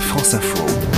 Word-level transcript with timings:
France 0.00 0.34
Info. 0.34 0.95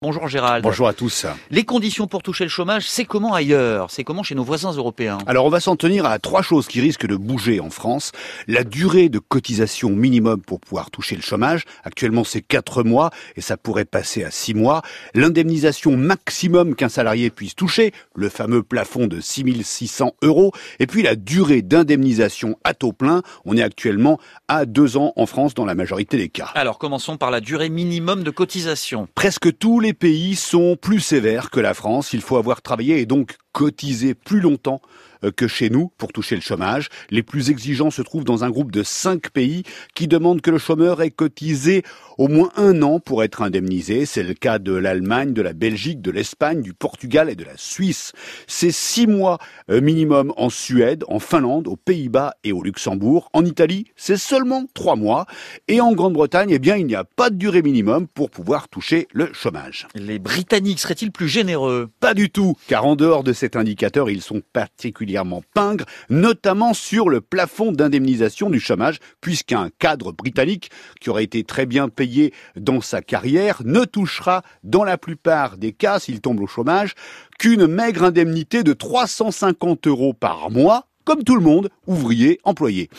Bonjour 0.00 0.28
Gérald. 0.28 0.62
Bonjour 0.62 0.86
à 0.86 0.92
tous. 0.92 1.26
Les 1.50 1.64
conditions 1.64 2.06
pour 2.06 2.22
toucher 2.22 2.44
le 2.44 2.50
chômage, 2.50 2.88
c'est 2.88 3.04
comment 3.04 3.34
ailleurs? 3.34 3.90
C'est 3.90 4.04
comment 4.04 4.22
chez 4.22 4.36
nos 4.36 4.44
voisins 4.44 4.70
européens? 4.70 5.18
Alors 5.26 5.44
on 5.44 5.48
va 5.48 5.58
s'en 5.58 5.74
tenir 5.74 6.06
à 6.06 6.20
trois 6.20 6.40
choses 6.40 6.68
qui 6.68 6.80
risquent 6.80 7.08
de 7.08 7.16
bouger 7.16 7.58
en 7.58 7.68
France. 7.68 8.12
La 8.46 8.62
durée 8.62 9.08
de 9.08 9.18
cotisation 9.18 9.90
minimum 9.90 10.40
pour 10.40 10.60
pouvoir 10.60 10.92
toucher 10.92 11.16
le 11.16 11.22
chômage. 11.22 11.64
Actuellement 11.82 12.22
c'est 12.22 12.42
quatre 12.42 12.84
mois 12.84 13.10
et 13.34 13.40
ça 13.40 13.56
pourrait 13.56 13.84
passer 13.84 14.22
à 14.22 14.30
six 14.30 14.54
mois. 14.54 14.82
L'indemnisation 15.14 15.96
maximum 15.96 16.76
qu'un 16.76 16.88
salarié 16.88 17.30
puisse 17.30 17.56
toucher, 17.56 17.92
le 18.14 18.28
fameux 18.28 18.62
plafond 18.62 19.08
de 19.08 19.18
6600 19.18 20.12
euros. 20.22 20.52
Et 20.78 20.86
puis 20.86 21.02
la 21.02 21.16
durée 21.16 21.60
d'indemnisation 21.60 22.56
à 22.62 22.72
taux 22.72 22.92
plein. 22.92 23.22
On 23.44 23.56
est 23.56 23.64
actuellement 23.64 24.20
à 24.46 24.64
deux 24.64 24.96
ans 24.96 25.12
en 25.16 25.26
France 25.26 25.54
dans 25.54 25.64
la 25.64 25.74
majorité 25.74 26.16
des 26.18 26.28
cas. 26.28 26.52
Alors 26.54 26.78
commençons 26.78 27.16
par 27.16 27.32
la 27.32 27.40
durée 27.40 27.68
minimum 27.68 28.22
de 28.22 28.30
cotisation. 28.30 29.08
Presque 29.16 29.58
tous 29.58 29.80
les 29.80 29.87
les 29.88 29.94
pays 29.94 30.36
sont 30.36 30.76
plus 30.76 31.00
sévères 31.00 31.48
que 31.48 31.60
la 31.60 31.72
France. 31.72 32.12
Il 32.12 32.20
faut 32.20 32.36
avoir 32.36 32.60
travaillé 32.60 33.00
et 33.00 33.06
donc 33.06 33.38
cotisé 33.58 34.14
plus 34.14 34.38
longtemps 34.38 34.80
euh, 35.24 35.32
que 35.32 35.48
chez 35.48 35.68
nous 35.68 35.90
pour 35.98 36.12
toucher 36.12 36.36
le 36.36 36.40
chômage. 36.40 36.90
Les 37.10 37.24
plus 37.24 37.50
exigeants 37.50 37.90
se 37.90 38.02
trouvent 38.02 38.22
dans 38.22 38.44
un 38.44 38.50
groupe 38.50 38.70
de 38.70 38.84
cinq 38.84 39.30
pays 39.30 39.64
qui 39.96 40.06
demandent 40.06 40.40
que 40.40 40.52
le 40.52 40.58
chômeur 40.58 41.02
ait 41.02 41.10
cotisé 41.10 41.82
au 42.18 42.28
moins 42.28 42.50
un 42.56 42.82
an 42.82 43.00
pour 43.00 43.24
être 43.24 43.42
indemnisé. 43.42 44.06
C'est 44.06 44.22
le 44.22 44.34
cas 44.34 44.60
de 44.60 44.72
l'Allemagne, 44.72 45.32
de 45.32 45.42
la 45.42 45.54
Belgique, 45.54 46.00
de 46.00 46.12
l'Espagne, 46.12 46.62
du 46.62 46.72
Portugal 46.72 47.28
et 47.28 47.34
de 47.34 47.42
la 47.42 47.56
Suisse. 47.56 48.12
C'est 48.46 48.70
six 48.70 49.08
mois 49.08 49.38
euh, 49.70 49.80
minimum 49.80 50.32
en 50.36 50.50
Suède, 50.50 51.02
en 51.08 51.18
Finlande, 51.18 51.66
aux 51.66 51.76
Pays-Bas 51.76 52.34
et 52.44 52.52
au 52.52 52.62
Luxembourg. 52.62 53.28
En 53.32 53.44
Italie, 53.44 53.86
c'est 53.96 54.16
seulement 54.16 54.66
trois 54.72 54.94
mois. 54.94 55.26
Et 55.66 55.80
en 55.80 55.92
Grande-Bretagne, 55.94 56.50
eh 56.52 56.60
bien, 56.60 56.76
il 56.76 56.86
n'y 56.86 56.94
a 56.94 57.02
pas 57.02 57.30
de 57.30 57.36
durée 57.36 57.62
minimum 57.62 58.06
pour 58.06 58.30
pouvoir 58.30 58.68
toucher 58.68 59.08
le 59.12 59.32
chômage. 59.32 59.88
Les 59.96 60.20
Britanniques 60.20 60.78
seraient-ils 60.78 61.10
plus 61.10 61.28
généreux? 61.28 61.90
Pas 61.98 62.14
du 62.14 62.30
tout, 62.30 62.54
car 62.68 62.86
en 62.86 62.94
dehors 62.94 63.24
de 63.24 63.32
cet 63.48 63.56
indicateur, 63.56 64.10
ils 64.10 64.20
sont 64.20 64.42
particulièrement 64.52 64.68
particulièrement 64.78 65.42
pingre, 65.54 65.86
notamment 66.10 66.74
sur 66.74 67.08
le 67.08 67.20
plafond 67.20 67.72
d'indemnisation 67.72 68.50
du 68.50 68.60
chômage, 68.60 68.98
puisqu'un 69.20 69.70
cadre 69.78 70.12
britannique 70.12 70.70
qui 71.00 71.08
aurait 71.08 71.24
été 71.24 71.44
très 71.44 71.66
bien 71.66 71.88
payé 71.88 72.34
dans 72.56 72.80
sa 72.80 73.00
carrière 73.00 73.62
ne 73.64 73.84
touchera 73.84 74.42
dans 74.64 74.84
la 74.84 74.98
plupart 74.98 75.56
des 75.56 75.72
cas, 75.72 75.98
s'il 75.98 76.20
tombe 76.20 76.40
au 76.40 76.46
chômage, 76.46 76.94
qu'une 77.38 77.66
maigre 77.66 78.04
indemnité 78.04 78.62
de 78.62 78.72
350 78.72 79.86
euros 79.86 80.12
par 80.12 80.50
mois, 80.50 80.87
comme 81.08 81.24
tout 81.24 81.36
le 81.36 81.40
monde, 81.40 81.70
ouvrier, 81.86 82.38
employé. 82.44 82.90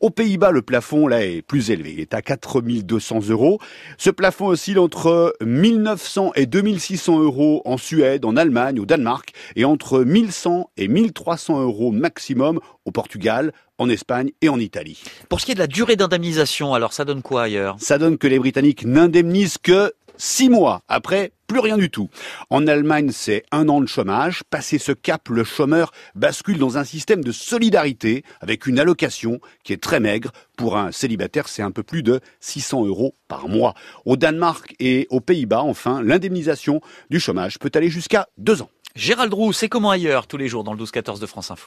Aux 0.00 0.08
Pays-Bas, 0.08 0.52
le 0.52 0.62
plafond 0.62 1.06
là 1.06 1.26
est 1.26 1.42
plus 1.42 1.70
élevé. 1.70 1.92
Il 1.92 2.00
est 2.00 2.14
à 2.14 2.22
4200 2.22 3.28
euros. 3.28 3.58
Ce 3.98 4.08
plafond 4.08 4.46
oscille 4.46 4.78
entre 4.78 5.34
1900 5.44 6.32
et 6.34 6.46
2600 6.46 7.20
euros 7.20 7.60
en 7.66 7.76
Suède, 7.76 8.24
en 8.24 8.38
Allemagne, 8.38 8.80
au 8.80 8.86
Danemark, 8.86 9.34
et 9.54 9.66
entre 9.66 10.02
1100 10.02 10.70
et 10.78 10.88
1300 10.88 11.60
euros 11.60 11.92
maximum 11.92 12.58
au 12.86 12.90
Portugal, 12.90 13.52
en 13.76 13.90
Espagne 13.90 14.30
et 14.40 14.48
en 14.48 14.58
Italie. 14.58 15.02
Pour 15.28 15.38
ce 15.38 15.44
qui 15.44 15.52
est 15.52 15.54
de 15.54 15.60
la 15.60 15.66
durée 15.66 15.96
d'indemnisation, 15.96 16.72
alors 16.72 16.94
ça 16.94 17.04
donne 17.04 17.20
quoi 17.20 17.42
ailleurs? 17.42 17.76
Ça 17.78 17.98
donne 17.98 18.16
que 18.16 18.28
les 18.28 18.38
Britanniques 18.38 18.86
n'indemnisent 18.86 19.58
que 19.58 19.92
six 20.16 20.48
mois. 20.48 20.80
Après, 20.88 21.32
plus 21.48 21.58
rien 21.58 21.76
du 21.76 21.90
tout. 21.90 22.08
En 22.50 22.68
Allemagne, 22.68 23.10
c'est 23.10 23.44
un 23.50 23.68
an 23.68 23.80
de 23.80 23.86
chômage. 23.86 24.44
Passé 24.44 24.78
ce 24.78 24.92
cap, 24.92 25.28
le 25.30 25.42
chômeur 25.42 25.90
bascule 26.14 26.58
dans 26.58 26.78
un 26.78 26.84
système 26.84 27.24
de 27.24 27.32
solidarité 27.32 28.22
avec 28.40 28.66
une 28.66 28.78
allocation 28.78 29.40
qui 29.64 29.72
est 29.72 29.82
très 29.82 29.98
maigre. 29.98 30.30
Pour 30.56 30.76
un 30.76 30.92
célibataire, 30.92 31.48
c'est 31.48 31.62
un 31.62 31.72
peu 31.72 31.82
plus 31.82 32.04
de 32.04 32.20
600 32.40 32.84
euros 32.84 33.16
par 33.26 33.48
mois. 33.48 33.74
Au 34.04 34.16
Danemark 34.16 34.76
et 34.78 35.08
aux 35.10 35.20
Pays-Bas, 35.20 35.62
enfin, 35.62 36.02
l'indemnisation 36.02 36.80
du 37.10 37.18
chômage 37.18 37.58
peut 37.58 37.72
aller 37.74 37.90
jusqu'à 37.90 38.28
deux 38.36 38.62
ans. 38.62 38.70
Gérald 38.94 39.32
Roux, 39.32 39.52
c'est 39.52 39.68
comment 39.68 39.90
ailleurs 39.90 40.26
tous 40.26 40.36
les 40.36 40.48
jours 40.48 40.64
dans 40.64 40.74
le 40.74 40.84
12-14 40.84 41.20
de 41.20 41.26
France 41.26 41.50
Info? 41.50 41.66